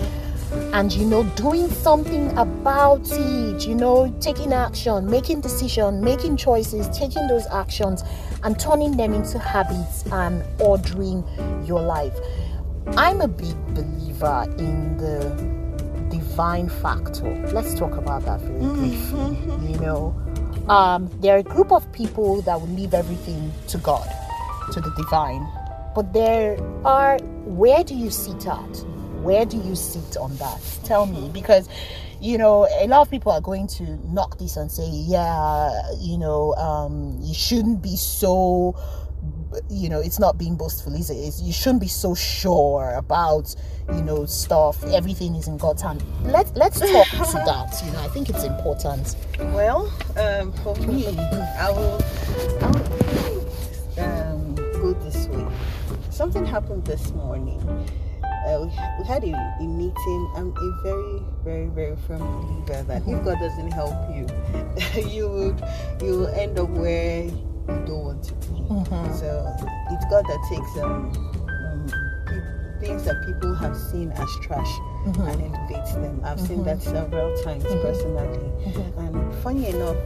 [0.74, 6.88] and you know doing something about it you know taking action making decision making choices
[6.98, 8.04] taking those actions
[8.44, 11.24] and turning them into habits and ordering
[11.66, 12.14] your life.
[12.98, 15.30] I'm a big believer in the
[16.10, 17.30] divine factor.
[17.54, 19.68] Let's talk about that very briefly Mm-hmm.
[19.68, 20.16] you know.
[20.68, 24.08] Um, there are a group of people that will leave everything to god
[24.72, 25.48] to the divine.
[25.94, 28.86] But there are where do you sit at
[29.24, 30.62] where do you sit on that?
[30.84, 31.70] Tell me because
[32.20, 36.20] you know a lot of people are going to knock this and say yeah you
[36.20, 38.76] know um you shouldn't be so
[39.70, 41.16] you know it's not being boastful is it?
[41.16, 43.56] It's, you shouldn't be so sure about
[43.94, 44.84] you know stuff.
[44.86, 46.04] Everything is in god's hand.
[46.24, 49.16] Let's let's talk to that you know i think it's important.
[49.40, 52.00] Well, um, for me, I will,
[52.62, 53.42] I will
[54.00, 55.46] um, go this way.
[56.10, 57.60] Something happened this morning.
[58.48, 58.68] Uh, we,
[59.00, 60.32] we had a, a meeting.
[60.36, 64.26] I'm a very, very, very firm believer that if God doesn't help you,
[65.10, 65.64] you would
[66.02, 67.32] you will end up where you
[67.86, 68.48] don't want to be.
[68.70, 69.20] Mhm.
[69.20, 69.54] So
[69.92, 71.12] it's God that takes um,
[71.48, 71.88] um,
[72.26, 74.72] pe- things that people have seen as trash
[75.06, 75.28] Mhm.
[75.34, 76.22] and elevates them.
[76.24, 76.66] I've seen Mhm.
[76.66, 77.82] that several times Mhm.
[77.84, 78.52] personally.
[78.66, 78.98] Mhm.
[78.98, 79.98] And funny enough,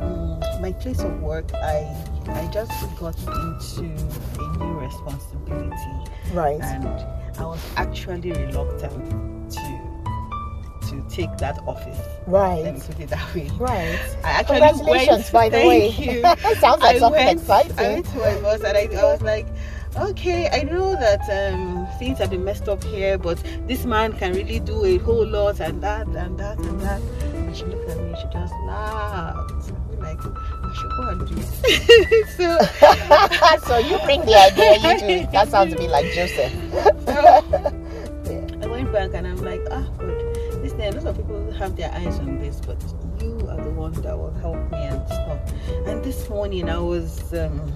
[0.00, 1.86] um, my place of work, I
[2.28, 3.90] I just got into
[4.38, 5.94] a new responsibility,
[6.32, 6.86] right and
[7.40, 9.90] I was actually reluctant to
[10.88, 11.98] to take that office.
[12.26, 12.62] Right.
[12.64, 13.48] Let me put it that way.
[13.58, 16.22] right I actually congratulations went, by the way thank you.
[16.56, 19.22] sounds like I something went, exciting I went to my boss and I, I was
[19.22, 19.46] like,
[19.96, 24.32] okay, I know that um, things have been messed up here, but this man can
[24.34, 27.00] really do a whole lot and that and that and that.
[27.00, 29.59] And she looked at me, she just laughed.
[32.36, 32.58] so,
[33.66, 35.32] so you bring the idea, you do it.
[35.32, 36.52] That sounds to me like Joseph.
[37.06, 41.50] so I went back and I'm like, ah, God, this thing, a lot of people
[41.52, 42.76] have their eyes on this, but
[43.20, 45.40] you are the one that will help me and stuff.
[45.86, 47.72] And this morning I was, um,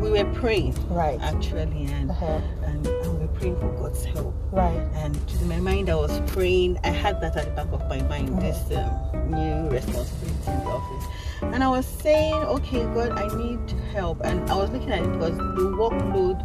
[0.00, 1.20] we were praying Right.
[1.20, 2.40] actually, and, Uh-huh.
[2.64, 4.34] and, and we were praying for God's help.
[4.50, 4.80] Right.
[4.94, 6.78] And in my mind, I was praying.
[6.84, 8.40] I had that at the back of my mind, Mhm.
[8.40, 11.04] this um, new responsibility in the office.
[11.42, 13.58] And I was saying, okay, God, I need
[13.92, 14.20] help.
[14.24, 15.44] And I was looking at it because the
[15.78, 16.38] workload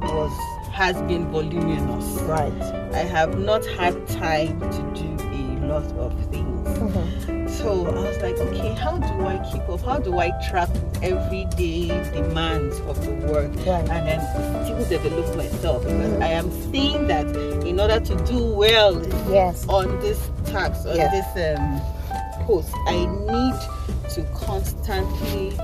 [0.00, 0.32] was
[0.72, 2.04] has been voluminous.
[2.22, 2.52] Right.
[2.92, 6.68] I have not had time to do a lot of things.
[6.78, 7.48] Mhm.
[7.50, 9.80] So I was like, okay, how do I keep up?
[9.82, 10.68] How do I track
[11.02, 13.88] everyday demands of the work Right.
[13.88, 14.20] and then
[14.64, 15.84] still develop myself?
[15.84, 17.26] Because I am seeing that
[17.64, 19.00] in order to do well
[19.30, 19.64] Yes.
[19.68, 21.10] on this task, on Yeah.
[21.10, 21.80] this um,
[22.46, 23.54] post, I need
[24.14, 25.58] to constantly.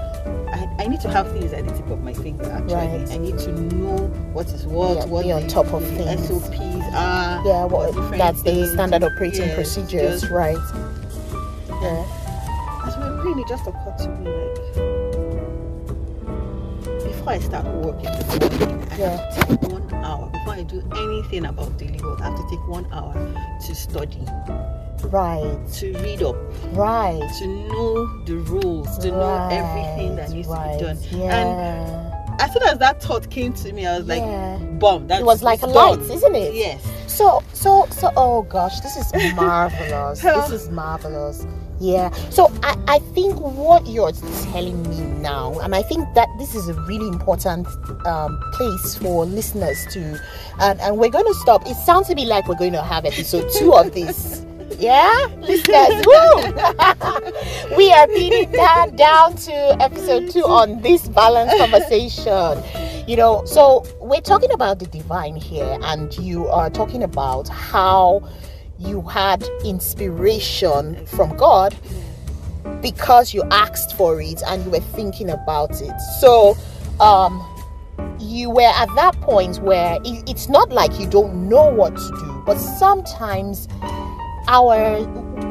[0.53, 2.45] I, I need to have things at the tip of my finger.
[2.51, 3.11] Actually, Right.
[3.11, 3.97] I need to know
[4.33, 6.27] what is what, Yeah, what be on the- top of the things.
[6.29, 6.55] SOPs
[6.95, 7.43] are.
[7.47, 10.59] Yeah, what that's the standard operating Yes, procedures, just- right?
[11.83, 12.05] Yeah.
[12.87, 14.57] As we were praying, it just occurred to me like
[17.05, 19.17] before I start working I Yeah.
[19.17, 22.21] have to take one hour before I do anything about daily work.
[22.21, 23.15] I have to take one hour
[23.67, 24.23] to study,
[25.05, 25.59] Right.
[25.75, 26.37] to read up,
[26.73, 27.21] Right.
[27.39, 30.79] to know the rules, to know everything that needs right.
[30.79, 31.31] to be done.
[31.31, 34.57] And as soon as that thought came to me, I was like, yeah.
[34.79, 36.11] "Bomb!" That's It was like a light, done.
[36.11, 36.55] isn't it?
[36.55, 36.83] Yes.
[37.07, 40.21] So, so, so, oh gosh, this is marvelous.
[40.21, 41.47] this is marvelous.
[41.81, 42.11] Yeah.
[42.31, 44.13] So, I, I think what you're
[44.53, 47.67] telling me now, and I think that this is a really important
[48.07, 50.19] um, place for listeners to,
[50.61, 51.67] and, and we're going to stop.
[51.67, 54.45] It sounds to me like we're going to have episode two of this.
[54.79, 57.77] Yeah, listeners, woo!
[57.77, 62.63] we are beating that down to episode two on this balanced conversation.
[63.07, 68.29] You know, so we're talking about the divine here, and you are talking about how
[68.79, 71.77] you had inspiration from God
[72.81, 76.01] because you asked for it and you were thinking about it.
[76.21, 76.57] So,
[77.01, 77.47] um,
[78.19, 82.09] you were at that point where it, it's not like you don't know what to
[82.21, 83.69] do, but sometimes
[84.51, 84.75] our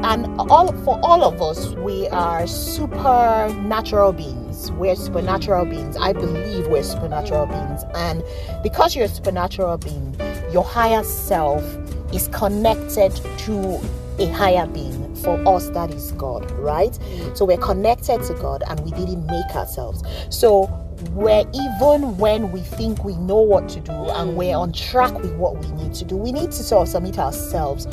[0.04, 4.70] and all for all of us, we are supernatural beings.
[4.72, 5.96] We're supernatural beings.
[5.96, 8.22] I believe we're supernatural beings, and
[8.62, 10.14] because you're a supernatural being,
[10.52, 11.64] your higher self
[12.12, 13.80] is connected to
[14.18, 14.98] a higher being.
[15.16, 16.98] For us, that is God, right?
[17.34, 20.02] So we're connected to God, and we didn't make ourselves.
[20.30, 20.66] So
[21.12, 25.34] where even when we think we know what to do and we're on track with
[25.34, 27.86] what we need to do, we need to sort of submit ourselves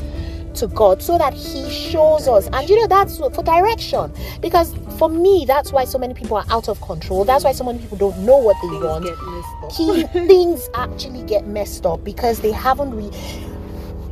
[0.57, 2.49] to God so that He shows us.
[2.53, 4.13] And you know, that's for direction.
[4.41, 7.25] Because for me, that's why so many people are out of control.
[7.25, 9.05] That's why so many people don't know what they Things want.
[9.05, 9.71] get messed up.
[10.13, 13.09] Key things actually get messed up because they haven't re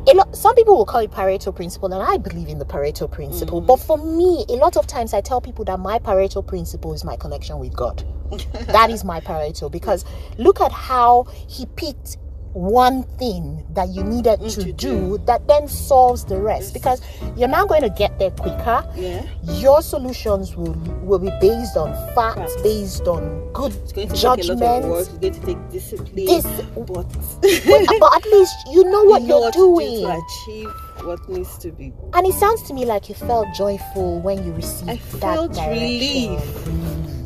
[0.08, 3.10] a lot, some people will call it Pareto principle, and I believe in the Pareto
[3.10, 3.60] principle.
[3.60, 3.66] Mm.
[3.66, 7.02] But for me, a lot of times I tell people that my Pareto principle is
[7.02, 8.04] my connection with God.
[8.68, 10.04] that is my Pareto because
[10.38, 12.18] look at how he picked
[12.56, 17.02] one thing that you needed mm, to, to do that then solves the rest because
[17.36, 19.26] you're now going to get there quicker Yeah.
[19.44, 20.72] your solutions will
[21.04, 22.62] will be based on facts Facts.
[22.62, 24.84] based on good It's going to take a lot of judgment.
[24.86, 26.24] It's going to take discipline.
[26.26, 26.86] This- but
[27.44, 30.72] but, but at least you know what you you're doing to achieve
[31.04, 31.92] what needs to be.
[32.14, 35.52] and it sounds to me like you felt joyful when you received I that felt
[35.52, 36.40] direction.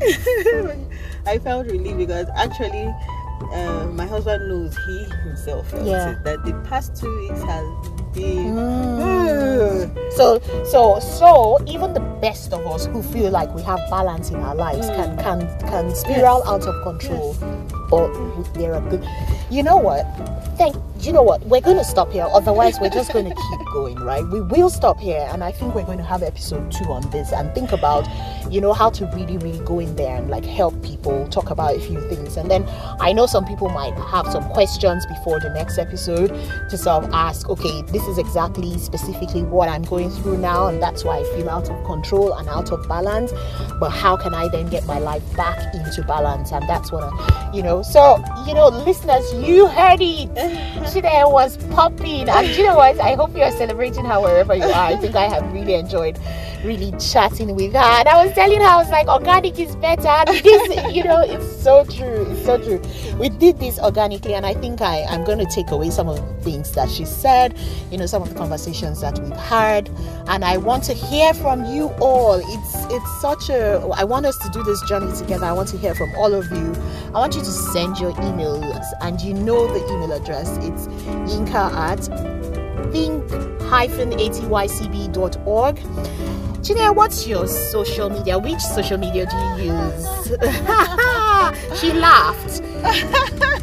[1.25, 2.93] I felt relief because actually,
[3.53, 6.11] uh, my husband knows he himself Yeah.
[6.11, 7.65] it, that the past two weeks has
[8.13, 8.55] been.
[8.55, 10.11] Mm.
[10.13, 14.35] So, so, so, even the best of us who feel like we have balance in
[14.37, 17.35] our lives can can can spiral out of control.
[17.89, 18.11] But
[18.53, 19.05] there are good.
[19.49, 20.05] You know what?
[20.57, 20.75] Thank.
[21.01, 21.41] You know what?
[21.47, 22.27] We're going to stop here.
[22.31, 24.23] Otherwise, we're just going to keep going, right?
[24.23, 27.33] We will stop here, and I think we're going to have episode two on this
[27.33, 28.07] and think about,
[28.51, 31.75] you know, how to really, really go in there and like help people talk about
[31.75, 32.37] a few things.
[32.37, 32.65] And then
[32.99, 36.27] I know some people might have some questions before the next episode
[36.69, 40.79] to sort of ask, okay, this is exactly specifically what I'm going through now, and
[40.79, 43.31] that's why I feel out of control and out of balance.
[43.79, 46.51] But how can I then get my life back into balance?
[46.51, 47.81] And that's what I, you know.
[47.81, 50.29] So, you know, listeners, you heard it.
[50.91, 52.99] Today was popping, and you know what?
[52.99, 54.73] I hope you're celebrating her wherever you are.
[54.73, 56.19] I think I have really enjoyed
[56.63, 57.79] really chatting with her.
[57.79, 60.31] And I was telling her, I was like, organic is better.
[60.31, 62.25] This, you know, it's so true.
[62.29, 62.81] It's so true.
[63.17, 66.17] We did this organically, and I think I, I'm going to take away some of
[66.17, 67.57] the things that she said,
[67.91, 69.89] you know, some of the conversations that we've had.
[70.27, 72.35] And I want to hear from you all.
[72.35, 75.45] It's it's such a I want us to do this journey together.
[75.45, 76.75] I want to hear from all of you.
[77.07, 80.57] I want you to send your emails, and you know the email address.
[80.57, 80.87] It's
[81.31, 81.99] yinka at
[82.91, 85.79] think-atycb.org.
[86.61, 88.37] Chinea, what's your social media?
[88.37, 90.05] Which social media do you use?
[91.79, 92.57] she laughed.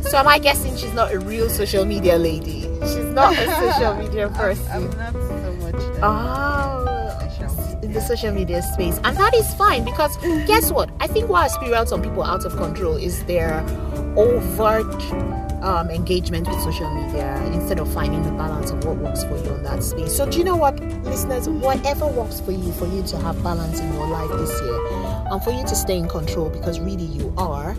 [0.08, 2.62] so am I guessing she's not a real social media lady?
[2.82, 4.66] She's not a social media person.
[4.72, 5.74] I'm not so much.
[6.02, 10.16] Oh, in the social media space, and that is fine because
[10.48, 10.90] guess what?
[10.98, 13.60] I think what has spiraled some people out of control is their
[14.16, 19.36] overt um, engagement with social media instead of finding the balance of what works for
[19.36, 20.16] you in that space.
[20.16, 21.48] So, do you know what, listeners?
[21.48, 24.86] Whatever works for you, for you to have balance in your life this year,
[25.30, 27.76] and for you to stay in control, because really you are.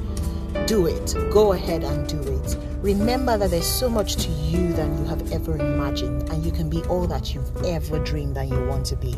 [0.65, 1.13] Do it.
[1.31, 2.57] Go ahead and do it.
[2.81, 6.69] Remember that there's so much to you than you have ever imagined, and you can
[6.69, 9.13] be all that you've ever dreamed that you want to be.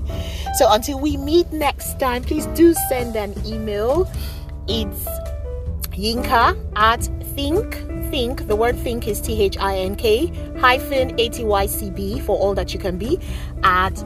[0.58, 4.12] So until we meet next time, please do send an email.
[4.68, 5.06] It's
[5.92, 7.04] yinka at
[7.36, 10.28] think think the word think is t-h-i-n-k
[10.60, 13.18] hyphen a-t-y-c-b for all that you can be
[13.64, 14.04] at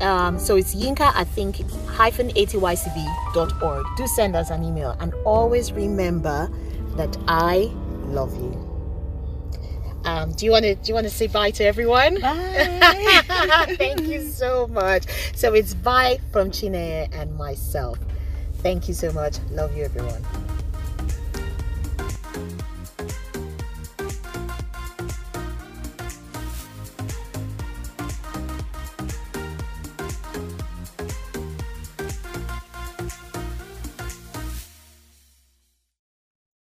[0.00, 5.72] um, so it's yinka at think hyphen a-t-y-c-b.org do send us an email and always
[5.72, 6.48] remember
[6.96, 7.70] that i
[8.06, 8.68] love you
[10.04, 12.20] Um, do you want to do you want to say bye to everyone?
[12.20, 13.74] Bye.
[13.76, 15.04] Thank you so much.
[15.34, 17.98] So it's bye from Chineye and myself.
[18.62, 19.38] Thank you so much.
[19.50, 20.47] Love you, everyone.